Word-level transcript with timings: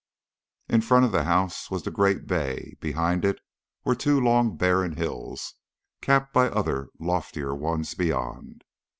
In 0.67 0.81
front 0.81 1.05
of 1.05 1.11
the 1.11 1.25
house 1.25 1.69
was 1.69 1.83
the 1.83 1.91
great 1.91 2.25
bay, 2.25 2.75
behind 2.79 3.23
it 3.23 3.39
were 3.85 3.93
two 3.93 4.19
long 4.19 4.57
barren 4.57 4.95
hills, 4.97 5.53
capped 6.01 6.33
by 6.33 6.47
other 6.47 6.87
loftier 6.99 7.53
ones 7.53 7.93
beyond. 7.93 8.63